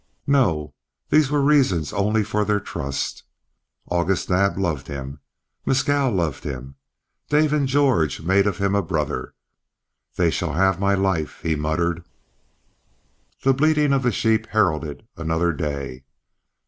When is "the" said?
13.43-13.53, 14.01-14.11